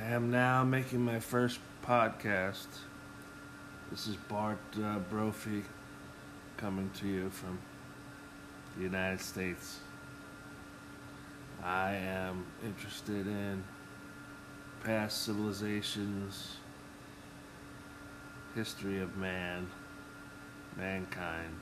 I 0.00 0.12
am 0.12 0.30
now 0.30 0.64
making 0.64 1.00
my 1.04 1.20
first 1.20 1.58
podcast. 1.84 2.68
This 3.90 4.06
is 4.06 4.16
Bart 4.16 4.58
uh, 4.82 4.98
Brophy 5.10 5.62
coming 6.56 6.90
to 7.00 7.06
you 7.06 7.28
from 7.28 7.58
the 8.76 8.84
United 8.84 9.20
States. 9.20 9.80
I 11.62 11.96
am 11.96 12.46
interested 12.64 13.26
in 13.26 13.62
past 14.82 15.22
civilizations, 15.22 16.56
history 18.54 19.02
of 19.02 19.18
man, 19.18 19.68
mankind, 20.78 21.60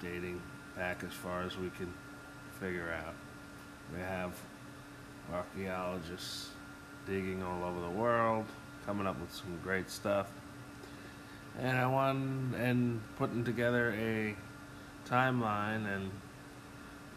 dating 0.00 0.40
back 0.76 1.02
as 1.02 1.12
far 1.12 1.42
as 1.42 1.58
we 1.58 1.70
can 1.70 1.92
figure 2.60 2.92
out. 3.04 3.14
We 3.92 4.00
have 4.00 4.34
archaeologists 5.32 6.50
digging 7.06 7.42
all 7.42 7.64
over 7.64 7.80
the 7.80 7.90
world, 7.90 8.46
coming 8.86 9.06
up 9.06 9.18
with 9.20 9.32
some 9.32 9.58
great 9.62 9.90
stuff. 9.90 10.30
And 11.58 11.76
I 11.76 11.86
want 11.86 12.54
and 12.56 13.00
putting 13.16 13.44
together 13.44 13.92
a 13.92 14.34
timeline 15.08 15.86
and 15.86 16.10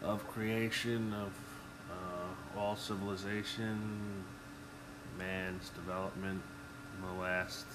of 0.02 0.26
creation 0.28 1.12
of 1.12 1.32
uh, 1.90 2.60
all 2.60 2.76
civilization, 2.76 4.24
man's 5.18 5.70
development 5.70 6.40
in 6.96 7.16
the 7.16 7.20
last 7.20 7.66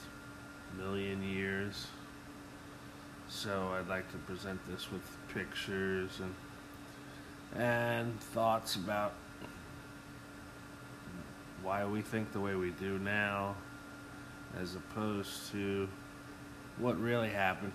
million 0.78 1.22
years. 1.22 1.88
So 3.28 3.70
I'd 3.78 3.90
like 3.90 4.10
to 4.12 4.18
present 4.20 4.60
this 4.70 4.92
with 4.92 5.04
pictures 5.34 6.20
and 6.20 6.34
and 7.56 8.20
thoughts 8.20 8.76
about 8.76 9.14
why 11.64 11.86
we 11.86 12.02
think 12.02 12.32
the 12.34 12.40
way 12.40 12.56
we 12.56 12.72
do 12.72 13.00
now 13.00 13.56
as 14.60 14.76
opposed 14.76 15.50
to 15.52 15.88
what 16.78 17.00
really 17.00 17.30
happened. 17.30 17.72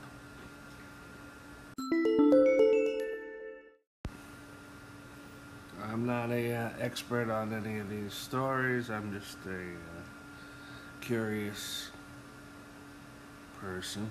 I'm 5.83 6.05
not 6.05 6.31
a 6.31 6.55
uh, 6.55 6.71
expert 6.79 7.31
on 7.31 7.55
any 7.55 7.79
of 7.79 7.89
these 7.89 8.13
stories. 8.13 8.91
I'm 8.91 9.13
just 9.13 9.39
a 9.47 9.51
uh, 9.51 10.03
curious 11.01 11.91
person. 13.59 14.11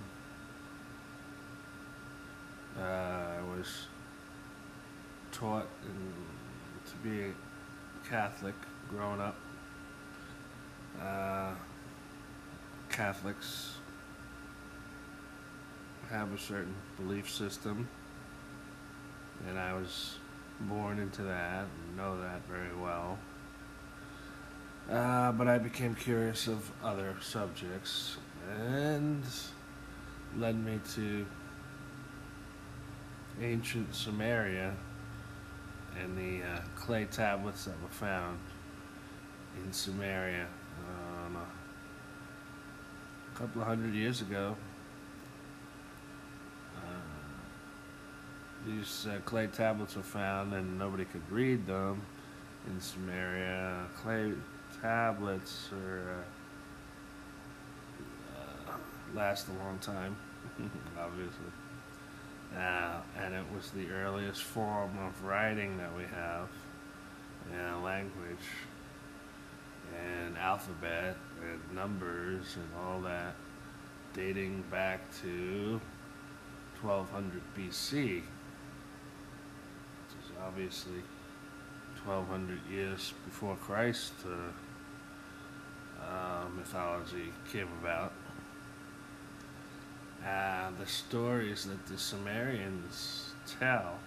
Uh, 2.77 2.81
I 2.81 3.39
was 3.55 3.87
taught 5.31 5.67
in, 5.83 6.91
to 6.91 6.97
be 7.07 7.25
a 7.25 8.09
Catholic 8.09 8.55
growing 8.89 9.21
up. 9.21 9.35
Uh, 11.01 11.51
Catholics 12.89 13.75
have 16.09 16.33
a 16.33 16.37
certain 16.37 16.73
belief 16.95 17.29
system, 17.29 17.87
and 19.47 19.59
I 19.59 19.73
was 19.73 20.15
born 20.61 20.99
into 20.99 21.21
that 21.23 21.65
and 21.65 21.97
know 21.97 22.19
that 22.21 22.41
very 22.47 22.75
well. 22.81 23.19
Uh, 24.89 25.31
but 25.33 25.47
I 25.47 25.57
became 25.57 25.93
curious 25.95 26.47
of 26.47 26.71
other 26.83 27.13
subjects 27.21 28.17
and 28.57 29.23
led 30.37 30.55
me 30.63 30.79
to 30.95 31.25
ancient 33.41 33.91
Sumeria 33.91 34.73
and 36.01 36.17
the 36.17 36.43
uh, 36.43 36.61
clay 36.75 37.05
tablets 37.05 37.65
that 37.65 37.79
were 37.81 37.89
found 37.89 38.39
in 39.63 39.71
Sumeria 39.71 40.45
um, 40.45 40.56
a 43.37 43.39
couple 43.39 43.61
of 43.61 43.67
hundred 43.67 43.93
years 43.93 44.21
ago. 44.21 44.55
Uh, 46.75 46.79
these 48.65 49.05
uh, 49.07 49.19
clay 49.25 49.45
tablets 49.47 49.95
were 49.95 50.01
found 50.01 50.53
and 50.53 50.79
nobody 50.79 51.05
could 51.05 51.21
read 51.29 51.67
them 51.67 52.01
in 52.65 52.79
Sumeria. 52.79 53.85
Clay 54.01 54.33
tablets 54.81 55.69
are, 55.71 56.23
uh, 58.35 58.71
uh, 58.71 58.77
last 59.13 59.47
a 59.49 59.63
long 59.63 59.77
time, 59.79 60.15
obviously. 60.99 61.51
Uh, 62.57 63.01
and 63.19 63.35
it 63.35 63.45
was 63.53 63.69
the 63.71 63.87
earliest 63.91 64.41
form 64.41 64.97
of 65.05 65.23
writing 65.23 65.77
that 65.77 65.95
we 65.95 66.03
have 66.03 66.49
in 67.53 67.59
a 67.59 67.83
language 67.83 68.47
and 69.95 70.37
alphabet 70.37 71.15
and 71.41 71.75
numbers 71.75 72.55
and 72.55 72.69
all 72.81 72.99
that 73.01 73.35
dating 74.13 74.63
back 74.71 74.99
to 75.21 75.79
1200 76.81 77.41
BC, 77.57 78.21
which 78.21 78.23
is 80.23 80.31
obviously 80.43 81.01
1200 82.05 82.59
years 82.71 83.13
before 83.25 83.55
Christ 83.57 84.13
uh, 84.25 84.51
uh, 86.03 86.45
mythology 86.55 87.33
came 87.51 87.67
about. 87.81 88.13
Uh, 90.25 90.69
the 90.79 90.87
stories 90.87 91.65
that 91.65 91.85
the 91.87 91.97
Sumerians 91.97 93.33
tell 93.59 93.99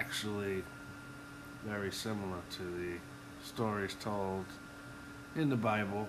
actually 0.00 0.62
very 1.66 1.92
similar 1.92 2.40
to 2.50 2.62
the 2.62 2.94
stories 3.44 3.94
told 4.00 4.46
in 5.36 5.50
the 5.50 5.56
Bible, 5.56 6.08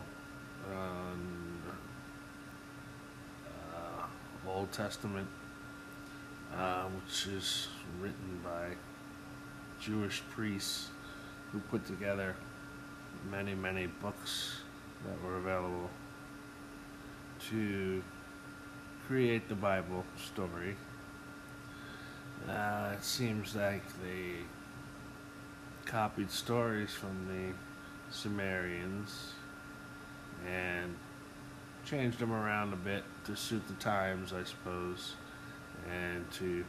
um, 0.72 1.60
uh, 3.76 4.50
Old 4.50 4.72
Testament, 4.72 5.28
uh, 6.56 6.86
which 6.86 7.28
is 7.28 7.68
written 8.00 8.40
by 8.42 8.70
Jewish 9.82 10.24
priests 10.30 10.88
who 11.52 11.60
put 11.60 11.86
together 11.86 12.34
many, 13.30 13.54
many 13.54 13.88
books 13.88 14.62
that 15.06 15.22
were 15.22 15.36
available 15.36 15.90
to 17.50 18.02
create 19.06 19.50
the 19.50 19.56
Bible 19.56 20.06
story. 20.16 20.78
Uh, 22.52 22.92
it 22.94 23.04
seems 23.04 23.56
like 23.56 23.84
they 24.04 24.34
copied 25.86 26.30
stories 26.30 26.94
from 26.94 27.28
the 27.28 27.54
Sumerians 28.14 29.34
and 30.46 30.94
changed 31.86 32.20
them 32.20 32.34
around 32.34 32.74
a 32.74 32.76
bit 32.76 33.04
to 33.26 33.38
suit 33.38 33.66
the 33.70 33.74
times, 33.76 34.34
I 34.34 34.44
suppose, 34.44 35.14
and 35.90 36.30
to 36.32 36.66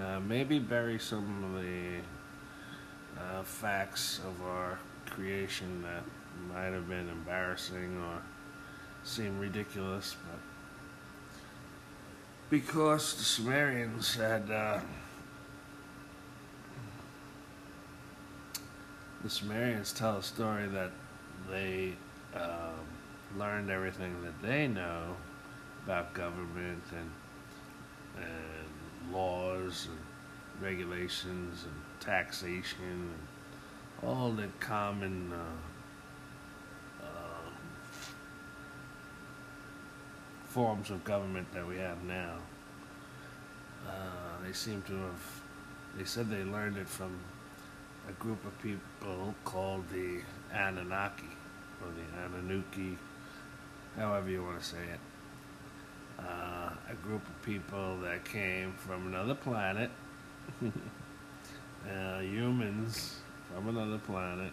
uh, 0.00 0.20
maybe 0.20 0.60
bury 0.60 0.98
some 1.00 1.42
of 1.44 1.62
the 1.62 2.00
uh, 3.20 3.42
facts 3.42 4.20
of 4.26 4.46
our 4.46 4.78
creation 5.06 5.82
that 5.82 6.04
might 6.54 6.72
have 6.72 6.88
been 6.88 7.08
embarrassing 7.08 8.00
or 8.00 8.22
seem 9.02 9.40
ridiculous, 9.40 10.16
but 10.30 10.38
because 12.50 13.14
the 13.14 13.24
Sumerians 13.24 14.14
had 14.14 14.50
uh, 14.50 14.80
the 19.22 19.30
Sumerians 19.30 19.92
tell 19.92 20.18
a 20.18 20.22
story 20.22 20.66
that 20.68 20.92
they 21.50 21.92
um, 22.34 22.74
learned 23.36 23.70
everything 23.70 24.14
that 24.22 24.40
they 24.42 24.68
know 24.68 25.16
about 25.84 26.14
government 26.14 26.82
and 26.92 27.10
and 28.16 29.12
laws 29.12 29.88
and 29.90 30.64
regulations 30.64 31.64
and 31.64 31.74
taxation 32.00 33.12
and 33.12 34.08
all 34.08 34.30
the 34.30 34.48
common 34.60 35.32
uh, 35.32 35.75
forms 40.56 40.88
of 40.88 41.04
government 41.04 41.46
that 41.52 41.68
we 41.68 41.76
have 41.76 42.02
now. 42.04 42.32
Uh, 43.86 43.92
they 44.42 44.54
seem 44.54 44.80
to 44.86 44.94
have, 44.94 45.42
they 45.98 46.04
said 46.04 46.30
they 46.30 46.44
learned 46.44 46.78
it 46.78 46.88
from 46.88 47.14
a 48.08 48.12
group 48.12 48.42
of 48.46 48.58
people 48.62 49.34
called 49.44 49.84
the 49.90 50.22
Anunnaki, 50.54 51.28
or 51.82 51.88
the 51.92 52.24
Anunnaki, 52.24 52.96
however 53.98 54.30
you 54.30 54.42
want 54.42 54.58
to 54.58 54.64
say 54.64 54.78
it. 54.78 56.24
Uh, 56.24 56.70
a 56.90 56.94
group 57.02 57.20
of 57.28 57.42
people 57.42 57.98
that 57.98 58.24
came 58.24 58.72
from 58.78 59.08
another 59.08 59.34
planet, 59.34 59.90
uh, 60.64 62.20
humans 62.20 63.18
from 63.52 63.68
another 63.68 63.98
planet, 63.98 64.52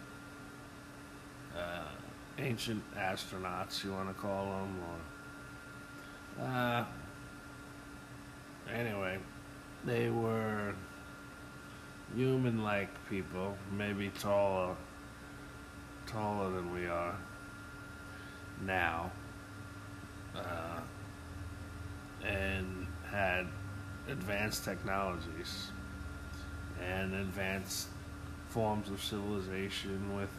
uh, 1.56 1.88
ancient 2.36 2.82
astronauts, 2.94 3.82
you 3.82 3.90
want 3.90 4.08
to 4.08 4.14
call 4.14 4.44
them, 4.44 4.76
or 4.82 5.13
uh, 6.40 6.84
anyway, 8.72 9.18
they 9.84 10.10
were 10.10 10.74
human-like 12.14 12.90
people, 13.08 13.56
maybe 13.72 14.10
taller, 14.20 14.74
taller 16.06 16.50
than 16.50 16.72
we 16.72 16.86
are 16.86 17.16
now, 18.64 19.10
uh, 20.36 20.80
and 22.24 22.86
had 23.10 23.46
advanced 24.08 24.64
technologies 24.64 25.70
and 26.82 27.14
advanced 27.14 27.88
forms 28.48 28.88
of 28.90 29.02
civilization 29.02 30.16
with, 30.16 30.30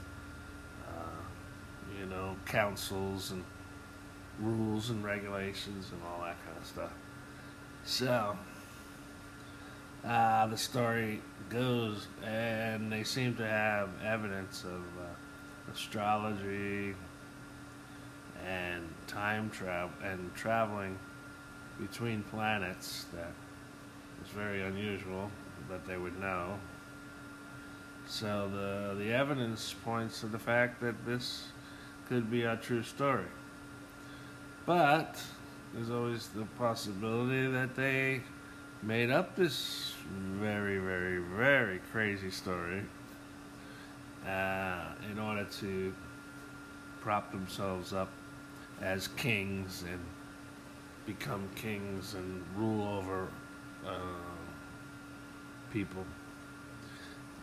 uh, 0.88 2.00
you 2.00 2.06
know, 2.06 2.36
councils 2.46 3.32
and 3.32 3.44
rules 4.40 4.90
and 4.90 5.04
regulations 5.04 5.92
and 5.92 6.02
all 6.04 6.22
that 6.22 6.38
kind 6.46 6.58
of 6.58 6.66
stuff. 6.66 6.92
So, 7.84 8.38
uh, 10.06 10.48
the 10.48 10.58
story 10.58 11.22
goes, 11.50 12.08
and 12.24 12.92
they 12.92 13.04
seem 13.04 13.36
to 13.36 13.48
have 13.48 13.90
evidence 14.04 14.64
of 14.64 14.82
uh, 15.00 15.72
astrology 15.72 16.96
and 18.46 18.84
time 19.08 19.50
travel 19.50 19.92
and 20.04 20.34
traveling 20.36 21.00
between 21.80 22.24
planets 22.24 23.06
that 23.14 23.32
is 24.24 24.30
very 24.32 24.62
unusual 24.62 25.30
that 25.70 25.86
they 25.88 25.98
would 25.98 26.20
know. 26.20 26.58
So 28.08 28.50
the 28.54 28.96
the 29.04 29.12
evidence 29.12 29.74
points 29.84 30.20
to 30.22 30.28
the 30.28 30.40
fact 30.40 30.80
that 30.82 31.06
this 31.06 31.48
could 32.08 32.30
be 32.30 32.44
a 32.44 32.58
true 32.58 32.84
story. 32.84 33.26
But 34.66 35.22
there's 35.74 35.92
always 35.92 36.28
the 36.30 36.46
possibility 36.58 37.48
that 37.52 37.76
they 37.76 38.22
made 38.82 39.12
up 39.12 39.36
this 39.36 39.94
very, 40.08 40.80
very, 40.80 41.20
very 41.20 41.80
crazy 41.92 42.32
story 42.32 42.82
uh, 44.28 44.86
in 45.12 45.20
order 45.20 45.46
to 45.60 45.94
prop 47.02 47.32
themselves 47.32 47.94
up 47.94 48.10
as 48.82 49.08
kings 49.10 49.84
and 49.84 50.00
become 51.06 51.48
kings 51.56 52.16
and 52.16 52.44
rule 52.56 52.88
over 52.98 53.28
uh, 53.86 53.92
people. 55.72 56.04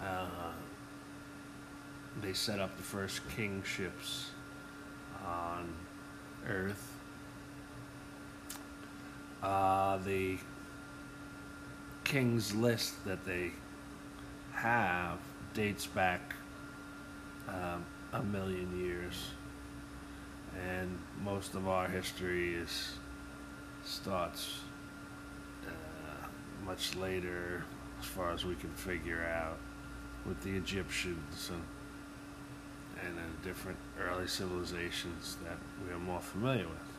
Uh, 0.03 0.27
they 2.21 2.33
set 2.33 2.59
up 2.59 2.77
the 2.77 2.83
first 2.83 3.21
kingships 3.29 4.31
on 5.25 5.73
Earth. 6.49 6.92
Uh, 9.43 9.97
the 9.99 10.39
king's 12.05 12.55
list 12.55 13.05
that 13.05 13.25
they 13.25 13.51
have 14.53 15.19
dates 15.55 15.87
back 15.87 16.35
um, 17.49 17.85
a 18.13 18.23
million 18.23 18.79
years, 18.79 19.31
and 20.65 20.97
most 21.25 21.55
of 21.55 21.67
our 21.67 21.89
history 21.89 22.55
is 22.55 22.93
starts 23.85 24.61
uh, 25.67 26.27
much 26.65 26.95
later, 26.95 27.65
as 27.99 28.07
far 28.07 28.31
as 28.31 28.45
we 28.45 28.55
can 28.55 28.71
figure 28.71 29.25
out, 29.25 29.59
with 30.25 30.41
the 30.43 30.51
Egyptians 30.51 31.51
and 31.51 31.63
and 33.05 33.19
uh, 33.19 33.23
different 33.45 33.79
early 34.01 34.29
civilizations 34.29 35.37
that 35.43 35.57
we 35.85 35.93
are 35.93 35.99
more 35.99 36.21
familiar 36.21 36.69
with. 36.69 36.92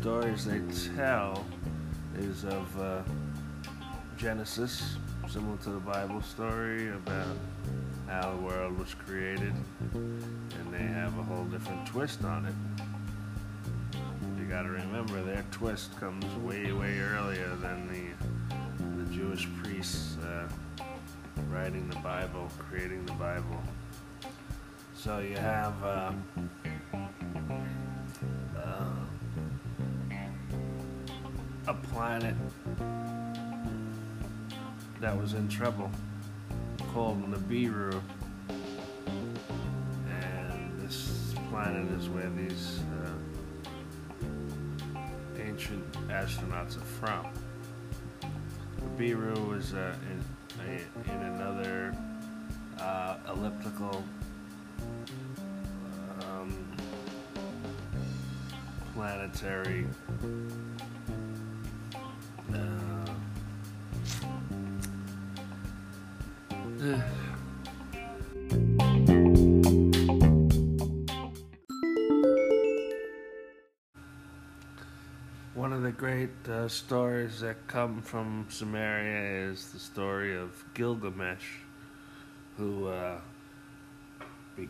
Stories 0.00 0.44
they 0.44 0.60
tell 0.94 1.44
is 2.18 2.44
of 2.44 2.80
uh, 2.80 3.02
Genesis, 4.16 4.96
similar 5.28 5.56
to 5.56 5.70
the 5.70 5.80
Bible 5.80 6.22
story 6.22 6.88
about 6.88 7.36
how 8.06 8.30
the 8.30 8.36
world 8.36 8.78
was 8.78 8.94
created, 8.94 9.52
and 9.92 10.72
they 10.72 10.78
have 10.78 11.18
a 11.18 11.22
whole 11.22 11.44
different 11.46 11.84
twist 11.86 12.22
on 12.24 12.46
it. 12.46 13.98
You 14.38 14.44
got 14.44 14.62
to 14.62 14.68
remember 14.68 15.20
their 15.22 15.44
twist 15.50 15.98
comes 15.98 16.24
way, 16.46 16.70
way 16.72 17.00
earlier 17.00 17.56
than 17.56 17.88
the 17.88 19.04
the 19.04 19.12
Jewish 19.12 19.48
priests 19.62 20.16
uh, 20.18 20.48
writing 21.50 21.88
the 21.88 21.96
Bible, 21.96 22.48
creating 22.70 23.04
the 23.04 23.14
Bible. 23.14 23.60
So 24.94 25.18
you 25.18 25.36
have. 25.36 25.82
Uh, 25.82 26.12
a 31.68 31.74
planet 31.74 32.34
that 35.00 35.14
was 35.14 35.34
in 35.34 35.46
trouble 35.48 35.90
called 36.94 37.22
Nibiru. 37.30 38.00
And 40.10 40.80
this 40.80 41.34
planet 41.50 41.86
is 42.00 42.08
where 42.08 42.30
these 42.30 42.80
uh, 43.04 45.00
ancient 45.38 45.92
astronauts 46.08 46.78
are 46.78 46.86
from. 46.86 47.26
Nibiru 48.96 49.58
is 49.58 49.74
uh, 49.74 49.94
in, 50.66 50.80
in 51.04 51.20
another 51.20 51.94
uh, 52.80 53.16
elliptical 53.28 54.02
um, 56.22 56.66
planetary 58.94 59.86
uh, 76.48 76.68
stories 76.68 77.40
that 77.40 77.66
come 77.66 78.00
from 78.00 78.46
Sumeria 78.50 79.50
is 79.50 79.70
the 79.70 79.78
story 79.78 80.36
of 80.36 80.64
Gilgamesh, 80.74 81.58
who 82.56 82.88
uh, 82.88 83.18
be- 84.56 84.68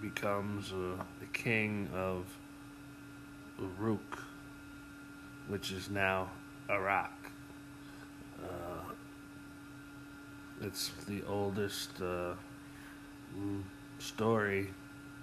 becomes 0.00 0.72
uh, 0.72 1.02
the 1.20 1.26
king 1.32 1.88
of 1.94 2.24
Uruk, 3.58 4.18
which 5.48 5.70
is 5.70 5.90
now 5.90 6.30
Iraq. 6.70 7.12
Uh, 8.42 8.92
it's 10.62 10.90
the 11.06 11.22
oldest 11.28 12.00
uh, 12.00 12.32
story 13.98 14.70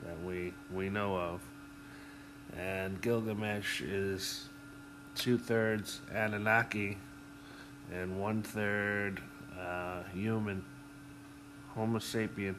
that 0.03 0.21
we 0.23 0.53
we 0.71 0.89
know 0.89 1.15
of, 1.15 1.41
and 2.55 3.01
Gilgamesh 3.01 3.81
is 3.81 4.49
two 5.15 5.37
thirds 5.37 5.99
Anunnaki 6.13 6.97
and 7.91 8.19
one 8.19 8.41
third 8.41 9.21
uh, 9.59 10.03
human, 10.13 10.63
Homo 11.69 11.99
sapien. 11.99 12.55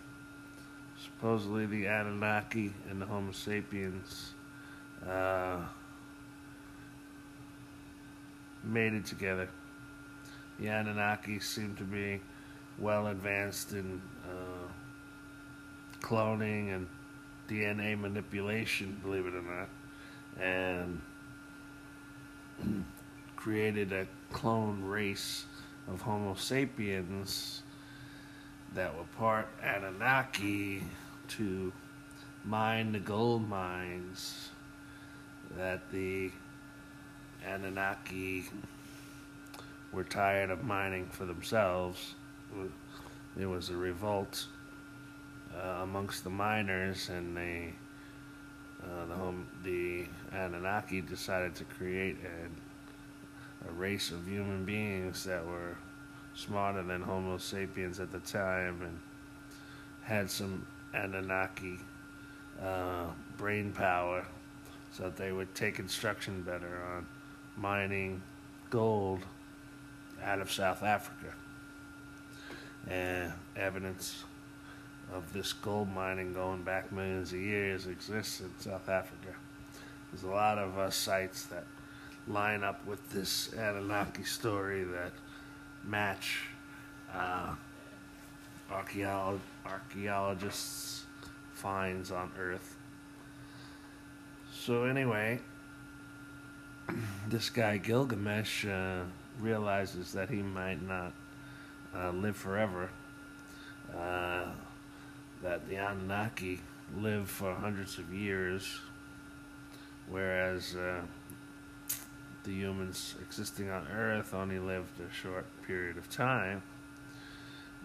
Supposedly, 1.02 1.66
the 1.66 1.86
Anunnaki 1.86 2.72
and 2.88 3.00
the 3.00 3.06
Homo 3.06 3.32
sapiens 3.32 4.34
uh, 5.08 5.58
mated 8.62 9.04
together. 9.06 9.48
The 10.60 10.68
Anunnaki 10.68 11.40
seem 11.40 11.74
to 11.76 11.84
be 11.84 12.20
well 12.78 13.08
advanced 13.08 13.72
in 13.72 14.00
uh, 14.24 14.68
cloning 16.00 16.74
and 16.74 16.86
DNA 17.48 17.98
manipulation, 17.98 19.00
believe 19.02 19.26
it 19.26 19.34
or 19.34 19.42
not, 19.42 19.68
and 20.40 21.00
created 23.36 23.92
a 23.92 24.06
clone 24.32 24.82
race 24.84 25.46
of 25.88 26.00
Homo 26.00 26.34
sapiens 26.34 27.62
that 28.74 28.96
were 28.96 29.04
part 29.18 29.48
Anunnaki 29.62 30.82
to 31.28 31.72
mine 32.44 32.92
the 32.92 32.98
gold 32.98 33.48
mines 33.48 34.50
that 35.56 35.90
the 35.90 36.30
Anunnaki 37.46 38.44
were 39.92 40.04
tired 40.04 40.50
of 40.50 40.64
mining 40.64 41.06
for 41.06 41.26
themselves. 41.26 42.14
There 43.36 43.48
was 43.48 43.70
a 43.70 43.76
revolt 43.76 44.46
uh, 45.54 45.80
amongst 45.82 46.24
the 46.24 46.30
miners, 46.30 47.08
and 47.08 47.36
they, 47.36 47.74
uh, 48.84 49.06
the 49.06 49.14
home, 49.14 49.46
the 49.62 50.06
Anunnaki 50.32 51.00
decided 51.00 51.54
to 51.56 51.64
create 51.64 52.16
a, 52.24 53.68
a 53.68 53.72
race 53.72 54.10
of 54.10 54.26
human 54.26 54.64
beings 54.64 55.24
that 55.24 55.44
were 55.46 55.76
smarter 56.34 56.82
than 56.82 57.02
Homo 57.02 57.38
sapiens 57.38 58.00
at 58.00 58.10
the 58.10 58.18
time 58.20 58.80
and 58.82 58.98
had 60.02 60.30
some 60.30 60.66
Anunnaki 60.94 61.78
uh, 62.60 63.06
brain 63.36 63.72
power 63.72 64.26
so 64.92 65.04
that 65.04 65.16
they 65.16 65.32
would 65.32 65.54
take 65.54 65.78
instruction 65.78 66.42
better 66.42 66.82
on 66.94 67.06
mining 67.56 68.22
gold 68.70 69.20
out 70.22 70.40
of 70.40 70.50
South 70.50 70.82
Africa. 70.82 71.34
And 72.88 73.32
evidence 73.56 74.24
of 75.14 75.32
this 75.32 75.52
gold 75.52 75.92
mining 75.94 76.32
going 76.32 76.62
back 76.62 76.90
millions 76.92 77.32
of 77.32 77.40
years 77.40 77.86
exists 77.86 78.40
in 78.40 78.50
South 78.58 78.88
Africa. 78.88 79.34
There's 80.10 80.24
a 80.24 80.28
lot 80.28 80.58
of 80.58 80.78
uh, 80.78 80.90
sites 80.90 81.44
that 81.46 81.64
line 82.28 82.62
up 82.62 82.84
with 82.86 83.10
this 83.10 83.52
Anunnaki 83.52 84.24
story 84.24 84.84
that 84.84 85.12
match 85.84 86.44
uh, 87.14 87.54
archeolo- 88.70 89.40
archaeologists' 89.66 91.04
finds 91.54 92.10
on 92.10 92.30
Earth. 92.38 92.76
So, 94.52 94.84
anyway, 94.84 95.40
this 97.28 97.50
guy 97.50 97.78
Gilgamesh 97.78 98.64
uh, 98.66 99.02
realizes 99.40 100.12
that 100.12 100.30
he 100.30 100.42
might 100.42 100.82
not 100.82 101.12
uh, 101.94 102.10
live 102.10 102.36
forever. 102.36 102.90
Uh, 103.94 104.46
that 105.42 105.68
the 105.68 105.76
Anunnaki 105.76 106.60
live 106.96 107.28
for 107.28 107.54
hundreds 107.54 107.98
of 107.98 108.12
years, 108.12 108.80
whereas 110.08 110.76
uh, 110.76 111.00
the 112.44 112.52
humans 112.52 113.14
existing 113.20 113.70
on 113.70 113.86
Earth 113.88 114.34
only 114.34 114.58
lived 114.58 115.00
a 115.00 115.12
short 115.12 115.46
period 115.66 115.96
of 115.96 116.08
time. 116.10 116.62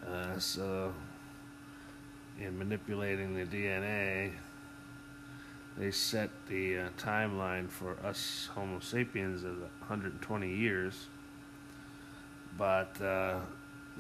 Uh, 0.08 0.38
so, 0.38 0.94
in 2.40 2.58
manipulating 2.58 3.36
the 3.36 3.46
DNA, 3.46 4.32
they 5.78 5.92
set 5.92 6.30
the 6.48 6.80
uh, 6.80 6.90
timeline 6.98 7.70
for 7.70 7.98
us 8.04 8.50
Homo 8.54 8.80
sapiens 8.80 9.44
as 9.44 9.58
120 9.80 10.54
years. 10.54 11.08
But 12.58 13.00
uh, 13.00 13.40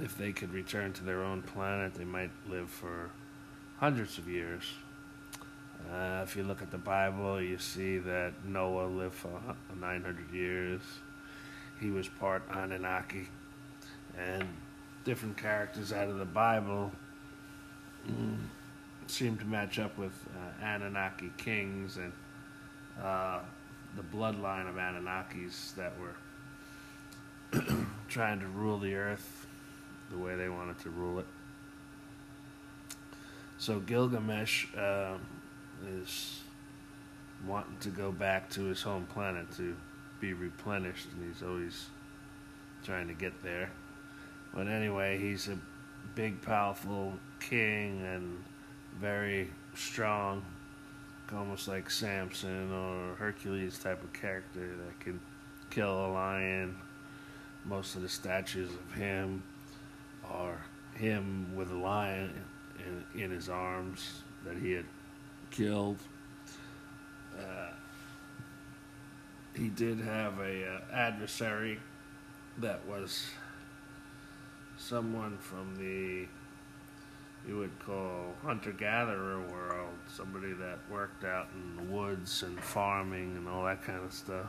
if 0.01 0.17
they 0.17 0.31
could 0.31 0.51
return 0.51 0.93
to 0.93 1.03
their 1.03 1.23
own 1.23 1.43
planet, 1.43 1.93
they 1.93 2.03
might 2.03 2.31
live 2.49 2.69
for 2.69 3.11
hundreds 3.79 4.17
of 4.17 4.27
years. 4.27 4.63
Uh, 5.91 6.21
if 6.23 6.35
you 6.35 6.43
look 6.43 6.61
at 6.61 6.71
the 6.71 6.77
Bible, 6.77 7.41
you 7.41 7.57
see 7.57 7.99
that 7.99 8.33
Noah 8.43 8.87
lived 8.87 9.13
for 9.15 9.39
900 9.79 10.31
years. 10.33 10.81
He 11.79 11.91
was 11.91 12.07
part 12.07 12.43
Anunnaki. 12.49 13.27
And 14.17 14.47
different 15.05 15.37
characters 15.37 15.93
out 15.93 16.09
of 16.09 16.17
the 16.17 16.25
Bible 16.25 16.91
mm, 18.09 18.37
seem 19.05 19.37
to 19.37 19.45
match 19.45 19.77
up 19.79 19.95
with 19.97 20.13
uh, 20.35 20.65
Anunnaki 20.65 21.31
kings 21.37 21.97
and 21.97 22.11
uh, 23.01 23.39
the 23.95 24.03
bloodline 24.03 24.67
of 24.67 24.75
Anunnakis 24.75 25.75
that 25.75 25.93
were 25.99 26.15
trying 28.09 28.39
to 28.39 28.47
rule 28.47 28.79
the 28.79 28.95
earth 28.95 29.45
the 30.09 30.17
way 30.17 30.35
they 30.35 30.49
wanted 30.49 30.79
to 30.79 30.89
rule 30.89 31.19
it. 31.19 31.25
So 33.59 33.79
Gilgamesh 33.79 34.67
um, 34.77 35.19
is 35.87 36.41
wanting 37.45 37.77
to 37.79 37.89
go 37.89 38.11
back 38.11 38.49
to 38.51 38.65
his 38.65 38.81
home 38.81 39.07
planet 39.11 39.51
to 39.57 39.75
be 40.19 40.33
replenished, 40.33 41.07
and 41.13 41.27
he's 41.27 41.41
always 41.41 41.87
trying 42.83 43.07
to 43.07 43.13
get 43.13 43.41
there. 43.43 43.71
But 44.53 44.67
anyway, 44.67 45.17
he's 45.17 45.47
a 45.47 45.57
big, 46.13 46.41
powerful 46.41 47.13
king 47.39 48.03
and 48.05 48.43
very 48.99 49.49
strong, 49.75 50.43
almost 51.35 51.67
like 51.67 51.89
Samson 51.89 52.71
or 52.71 53.15
Hercules 53.15 53.79
type 53.79 54.03
of 54.03 54.13
character 54.13 54.69
that 54.85 54.99
can 54.99 55.19
kill 55.71 56.05
a 56.05 56.09
lion. 56.09 56.77
Most 57.65 57.95
of 57.95 58.03
the 58.03 58.09
statues 58.09 58.69
of 58.69 58.93
him 58.93 59.41
are 60.29 60.61
him 60.95 61.55
with 61.55 61.71
a 61.71 61.75
lion 61.75 62.31
in, 62.85 63.21
in 63.21 63.31
his 63.31 63.49
arms 63.49 64.21
that 64.45 64.57
he 64.57 64.71
had 64.71 64.85
killed. 65.51 65.97
Uh, 67.37 67.71
he 69.55 69.69
did 69.69 69.99
have 69.99 70.39
a 70.39 70.67
uh, 70.67 70.79
adversary 70.93 71.79
that 72.59 72.85
was 72.87 73.27
someone 74.77 75.37
from 75.37 75.75
the 75.77 76.27
you 77.47 77.57
would 77.57 77.79
call 77.79 78.33
hunter 78.43 78.73
gatherer 78.73 79.39
world, 79.39 79.93
somebody 80.07 80.51
that 80.53 80.79
worked 80.91 81.23
out 81.23 81.47
in 81.55 81.77
the 81.77 81.93
woods 81.93 82.43
and 82.43 82.59
farming 82.61 83.37
and 83.37 83.47
all 83.47 83.63
that 83.63 83.81
kind 83.83 84.03
of 84.03 84.11
stuff 84.11 84.47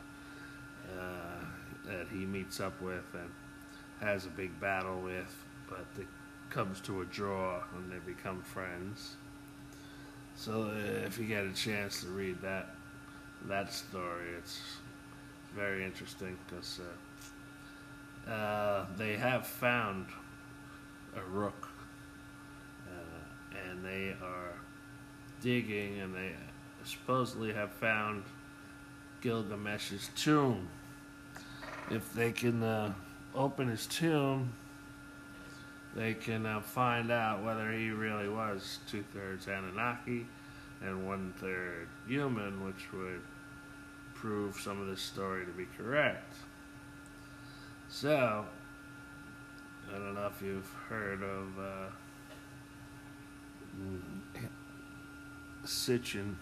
uh, 0.99 1.45
that 1.87 2.07
he 2.11 2.25
meets 2.25 2.61
up 2.61 2.81
with 2.83 3.05
and 3.15 3.31
has 4.01 4.27
a 4.27 4.31
big 4.31 4.59
battle 4.61 5.01
with, 5.01 5.45
but 5.69 5.87
it 5.97 6.07
comes 6.51 6.81
to 6.81 7.03
a 7.03 7.05
draw 7.07 7.63
and 7.75 7.91
they 7.91 7.99
become 7.99 8.43
friends. 8.43 9.17
So 10.37 10.71
uh, 10.71 11.07
if 11.07 11.19
you 11.19 11.27
get 11.27 11.45
a 11.45 11.53
chance 11.53 12.03
to 12.03 12.09
read 12.09 12.41
that 12.43 12.75
that 13.47 13.73
story, 13.73 14.31
it's 14.37 14.61
very 15.55 15.85
interesting 15.85 16.37
because 16.47 16.81
uh, 18.27 18.31
uh, 18.31 18.87
they 18.97 19.17
have 19.17 19.47
found 19.47 20.07
Uruk, 21.17 21.69
uh, 22.87 23.59
and 23.69 23.85
they 23.85 24.15
are 24.23 24.53
digging, 25.41 26.01
and 26.01 26.15
they 26.15 26.33
supposedly 26.85 27.53
have 27.53 27.71
found 27.73 28.25
Gilgamesh's 29.21 30.11
tomb. 30.17 30.69
If 31.91 32.13
they 32.13 32.33
can 32.33 32.63
uh, 32.63 32.93
open 33.35 33.69
his 33.69 33.87
tomb, 33.87 34.53
they 35.95 36.15
can 36.15 36.47
uh, 36.47 36.61
find 36.61 37.11
out 37.11 37.43
whether 37.43 37.73
he 37.73 37.91
really 37.91 38.29
was 38.29 38.79
two 38.89 39.05
thirds 39.15 39.47
Anunnaki 39.47 40.27
and 40.83 41.07
one 41.07 41.35
third 41.39 41.89
human, 42.07 42.65
which 42.65 42.93
would 42.93 43.21
prove 44.15 44.57
some 44.57 44.81
of 44.81 44.87
this 44.87 45.01
story 45.01 45.45
to 45.45 45.53
be 45.53 45.67
correct. 45.77 46.35
So, 47.89 48.45
I 49.89 49.93
don't 49.93 50.15
know 50.15 50.27
if 50.27 50.43
you've 50.43 50.71
heard 50.89 51.23
of 51.23 51.59
uh, 51.59 51.89
Sitchin, 55.65 56.35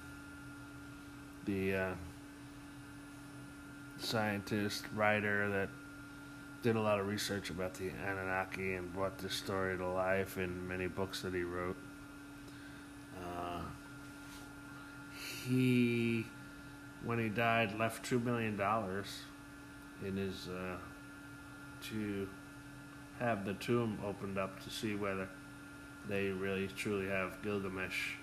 the 1.44 1.74
uh, 1.74 1.94
scientist, 3.98 4.84
writer 4.94 5.48
that 5.50 5.68
did 6.66 6.74
a 6.74 6.80
lot 6.80 6.98
of 6.98 7.06
research 7.06 7.48
about 7.50 7.74
the 7.74 7.92
Anunnaki 8.04 8.74
and 8.74 8.92
brought 8.92 9.18
this 9.18 9.34
story 9.34 9.78
to 9.78 9.86
life 9.86 10.36
in 10.36 10.66
many 10.66 10.88
books 10.88 11.22
that 11.22 11.32
he 11.32 11.44
wrote. 11.44 11.76
Uh, 13.22 13.60
he, 15.46 16.26
when 17.04 17.20
he 17.20 17.28
died, 17.28 17.78
left 17.78 18.04
two 18.04 18.18
million 18.18 18.56
dollars 18.56 19.06
in 20.04 20.16
his 20.16 20.48
uh, 20.48 20.76
to 21.84 22.26
have 23.20 23.44
the 23.44 23.54
tomb 23.54 23.96
opened 24.04 24.36
up 24.36 24.60
to 24.64 24.68
see 24.68 24.96
whether 24.96 25.28
they 26.08 26.30
really 26.30 26.68
truly 26.76 27.06
have 27.06 27.40
Gilgamesh, 27.44 28.14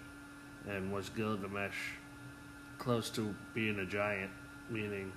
and 0.69 0.91
was 0.91 1.07
Gilgamesh 1.07 1.93
close 2.77 3.09
to 3.11 3.33
being 3.53 3.79
a 3.79 3.85
giant, 3.85 4.31
meaning 4.69 5.13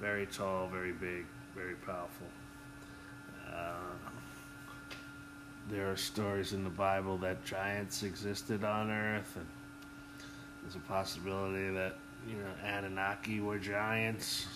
very 0.00 0.26
tall, 0.26 0.68
very 0.68 0.92
big, 0.92 1.26
very 1.56 1.74
powerful. 1.76 2.26
Uh, 3.50 3.72
there 5.70 5.90
are 5.90 5.96
stories 5.96 6.52
in 6.52 6.62
the 6.64 6.70
Bible 6.70 7.16
that 7.18 7.44
giants 7.46 8.02
existed 8.02 8.62
on 8.62 8.90
Earth, 8.90 9.32
and 9.36 9.46
there's 10.62 10.76
a 10.76 10.86
possibility 10.86 11.72
that 11.72 11.94
you 12.28 12.34
know 12.34 12.50
Anunnaki 12.62 13.40
were 13.40 13.58
giants. 13.58 14.46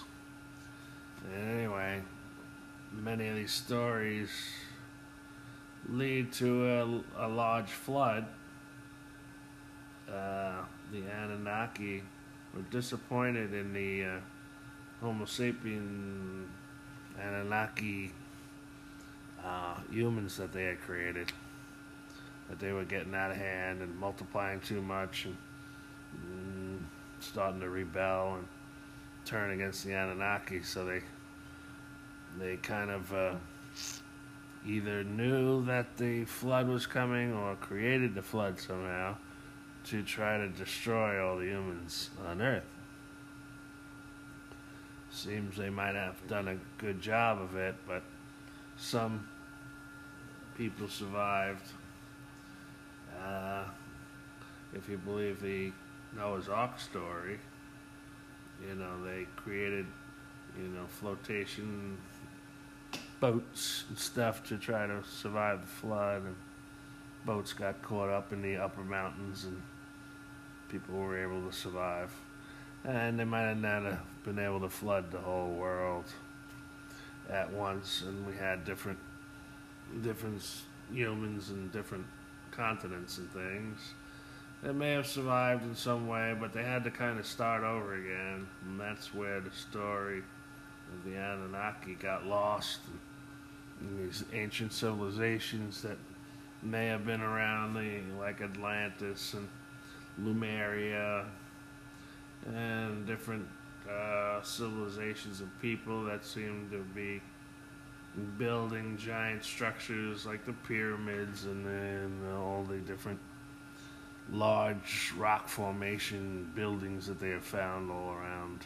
Anyway, 1.34 2.02
many 2.92 3.28
of 3.28 3.34
these 3.34 3.52
stories 3.52 4.30
lead 5.88 6.32
to 6.34 7.02
a, 7.16 7.26
a 7.26 7.28
large 7.28 7.70
flood. 7.70 8.26
Uh, 10.06 10.62
the 10.92 11.02
Anunnaki 11.10 12.02
were 12.54 12.62
disappointed 12.70 13.54
in 13.54 13.72
the 13.72 14.04
uh, 14.04 14.20
Homo 15.00 15.24
sapien 15.24 16.46
Anunnaki 17.50 18.12
uh, 19.44 19.74
humans 19.90 20.36
that 20.36 20.52
they 20.52 20.64
had 20.66 20.80
created. 20.80 21.32
That 22.48 22.60
they 22.60 22.72
were 22.72 22.84
getting 22.84 23.14
out 23.14 23.30
of 23.30 23.36
hand 23.36 23.82
and 23.82 23.96
multiplying 23.98 24.60
too 24.60 24.82
much 24.82 25.26
and 25.26 25.36
mm, 26.24 26.78
starting 27.20 27.60
to 27.60 27.68
rebel 27.68 28.36
and 28.36 28.46
turn 29.24 29.50
against 29.50 29.84
the 29.84 29.94
Anunnaki. 29.94 30.62
So 30.62 30.84
they 30.84 31.00
they 32.38 32.56
kind 32.56 32.90
of 32.90 33.12
uh, 33.12 33.34
either 34.64 35.02
knew 35.02 35.64
that 35.64 35.96
the 35.96 36.24
flood 36.24 36.68
was 36.68 36.86
coming 36.86 37.32
or 37.32 37.56
created 37.56 38.14
the 38.14 38.22
flood 38.22 38.60
somehow 38.60 39.16
to 39.84 40.02
try 40.02 40.38
to 40.38 40.48
destroy 40.48 41.24
all 41.24 41.38
the 41.38 41.46
humans 41.46 42.10
on 42.28 42.40
Earth. 42.40 42.79
Seems 45.22 45.58
they 45.58 45.68
might 45.68 45.96
have 45.96 46.16
done 46.28 46.48
a 46.48 46.56
good 46.78 47.02
job 47.02 47.42
of 47.42 47.54
it, 47.54 47.74
but 47.86 48.02
some 48.78 49.28
people 50.56 50.88
survived. 50.88 51.66
Uh, 53.22 53.64
if 54.72 54.88
you 54.88 54.96
believe 54.96 55.42
the 55.42 55.72
Noah's 56.16 56.48
Ark 56.48 56.80
story, 56.80 57.38
you 58.66 58.74
know, 58.76 59.04
they 59.04 59.26
created, 59.36 59.84
you 60.58 60.68
know, 60.68 60.86
flotation 60.86 61.98
boats 63.20 63.84
and 63.90 63.98
stuff 63.98 64.42
to 64.44 64.56
try 64.56 64.86
to 64.86 65.04
survive 65.04 65.60
the 65.60 65.66
flood, 65.66 66.22
and 66.22 66.36
boats 67.26 67.52
got 67.52 67.82
caught 67.82 68.08
up 68.08 68.32
in 68.32 68.40
the 68.40 68.56
upper 68.56 68.84
mountains, 68.84 69.44
and 69.44 69.60
people 70.70 70.94
were 70.94 71.22
able 71.22 71.46
to 71.46 71.54
survive. 71.54 72.10
And 72.84 73.20
they 73.20 73.24
might 73.24 73.48
have 73.48 73.58
not 73.58 73.82
have 73.82 74.00
been 74.24 74.38
able 74.38 74.60
to 74.60 74.68
flood 74.68 75.10
the 75.10 75.18
whole 75.18 75.50
world 75.50 76.04
at 77.28 77.50
once, 77.52 78.02
and 78.02 78.26
we 78.26 78.34
had 78.34 78.64
different, 78.64 78.98
different 80.02 80.42
humans 80.92 81.50
and 81.50 81.72
different 81.72 82.06
continents 82.50 83.18
and 83.18 83.30
things. 83.32 83.94
They 84.62 84.72
may 84.72 84.92
have 84.92 85.06
survived 85.06 85.64
in 85.64 85.74
some 85.74 86.06
way, 86.06 86.36
but 86.38 86.52
they 86.52 86.64
had 86.64 86.84
to 86.84 86.90
kind 86.90 87.18
of 87.18 87.26
start 87.26 87.62
over 87.62 87.94
again, 87.94 88.46
and 88.66 88.78
that's 88.78 89.14
where 89.14 89.40
the 89.40 89.50
story 89.50 90.18
of 90.18 91.04
the 91.04 91.16
Anunnaki 91.16 91.94
got 91.94 92.26
lost 92.26 92.80
And 93.80 93.98
these 93.98 94.24
ancient 94.34 94.72
civilizations 94.72 95.80
that 95.82 95.96
may 96.62 96.86
have 96.88 97.06
been 97.06 97.22
around, 97.22 97.74
like 98.18 98.42
Atlantis 98.42 99.34
and 99.34 99.48
Lumeria, 100.22 101.24
and 102.46 103.06
different 103.06 103.46
uh, 103.88 104.42
civilizations 104.42 105.40
of 105.40 105.48
people 105.60 106.04
that 106.04 106.24
seem 106.24 106.68
to 106.70 106.82
be 106.94 107.20
building 108.38 108.96
giant 108.98 109.44
structures 109.44 110.26
like 110.26 110.44
the 110.44 110.52
pyramids 110.66 111.44
and 111.44 111.64
then 111.64 112.20
all 112.34 112.64
the 112.64 112.78
different 112.78 113.18
large 114.32 115.12
rock 115.16 115.48
formation 115.48 116.50
buildings 116.54 117.06
that 117.06 117.20
they 117.20 117.30
have 117.30 117.44
found 117.44 117.90
all 117.90 118.12
around 118.12 118.60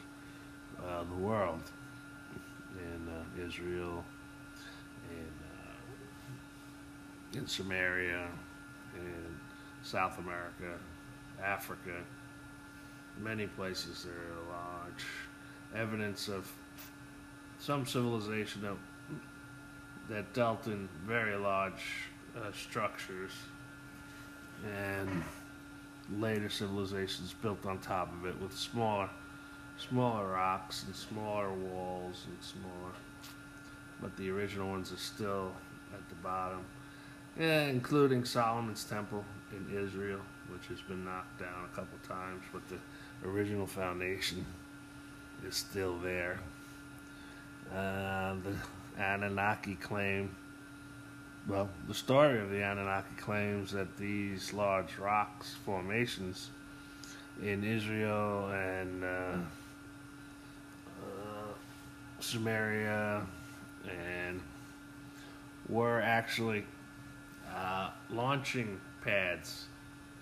uh, 0.83 1.04
the 1.04 1.14
world 1.14 1.62
in 2.76 3.09
uh, 3.09 3.47
Israel, 3.47 4.04
in, 5.11 5.33
uh, 7.37 7.38
in 7.38 7.47
Samaria, 7.47 8.26
in 8.97 9.38
South 9.83 10.18
America, 10.18 10.78
Africa, 11.42 11.97
many 13.21 13.47
places 13.47 14.04
there 14.04 14.12
are 14.12 14.59
large 14.59 15.04
evidence 15.75 16.28
of 16.28 16.50
some 17.59 17.87
civilization 17.87 18.62
that, 18.62 18.76
that 20.09 20.35
dealt 20.35 20.66
in 20.66 20.88
very 21.06 21.37
large 21.37 21.85
uh, 22.37 22.52
structures. 22.52 23.33
And 24.76 25.25
later 26.12 26.49
civilizations 26.49 27.35
built 27.35 27.64
on 27.66 27.78
top 27.78 28.12
of 28.12 28.26
it 28.26 28.40
with 28.40 28.52
smaller 28.52 29.09
smaller 29.76 30.28
rocks 30.28 30.85
and 30.87 30.94
smaller 30.94 31.52
walls 31.52 32.26
and 32.28 32.37
smaller 32.40 32.92
but 34.00 34.16
the 34.16 34.30
original 34.30 34.68
ones 34.68 34.92
are 34.92 34.99
still 34.99 35.50
at 35.92 36.09
the 36.09 36.14
bottom. 36.16 36.64
Yeah, 37.38 37.62
including 37.62 38.25
Solomon's 38.25 38.84
temple 38.84 39.25
in 39.50 39.76
Israel 39.76 40.21
which 40.49 40.67
has 40.69 40.80
been 40.82 41.04
knocked 41.04 41.41
down 41.41 41.65
a 41.65 41.75
couple 41.75 41.99
times 42.06 42.43
but 42.52 42.67
the 42.69 42.76
original 43.25 43.67
foundation 43.67 44.45
is 45.47 45.54
still 45.56 45.99
there. 45.99 46.41
Uh, 47.73 48.34
the 48.45 48.54
Anunnaki 49.02 49.75
claim 49.76 50.34
well, 51.47 51.69
the 51.87 51.95
story 51.95 52.41
of 52.41 52.49
the 52.49 52.63
Anunnaki 52.63 53.15
claims 53.17 53.73
that 53.73 53.99
these 53.99 54.54
large 54.54 54.97
rocks 54.99 55.54
formations 55.67 56.49
in 57.43 57.63
Israel 57.63 58.49
and 58.50 59.04
uh, 59.04 59.37
uh, 62.87 63.21
and 63.91 64.41
were 65.69 66.00
actually 66.00 66.65
uh, 67.54 67.91
launching 68.10 68.80
pads 69.02 69.67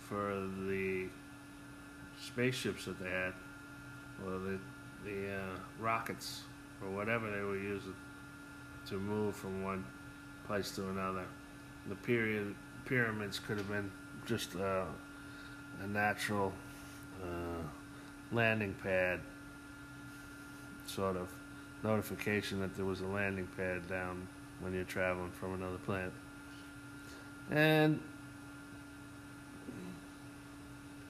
for 0.09 0.49
the 0.67 1.07
spaceships 2.25 2.85
that 2.85 2.99
they 2.99 3.11
had, 3.11 3.33
or 4.25 4.39
the 4.39 4.59
the 5.05 5.35
uh, 5.35 5.59
rockets, 5.81 6.43
or 6.83 6.91
whatever 6.91 7.31
they 7.31 7.43
were 7.43 7.57
using 7.57 7.95
to 8.89 8.95
move 8.95 9.35
from 9.35 9.63
one 9.63 9.85
place 10.47 10.71
to 10.73 10.89
another. 10.89 11.25
The 11.89 11.97
period 11.97 12.55
pyramids 12.85 13.39
could 13.39 13.59
have 13.59 13.69
been 13.69 13.91
just 14.27 14.55
uh, 14.57 14.85
a 15.83 15.87
natural 15.87 16.53
uh, 17.23 17.63
landing 18.31 18.75
pad, 18.83 19.21
sort 20.87 21.17
of 21.17 21.29
notification 21.83 22.61
that 22.61 22.77
there 22.77 22.85
was 22.85 23.01
a 23.01 23.07
landing 23.07 23.49
pad 23.57 23.89
down 23.89 24.27
when 24.61 24.73
you're 24.73 24.85
traveling 24.85 25.31
from 25.33 25.55
another 25.55 25.79
planet. 25.79 26.13
And 27.51 28.01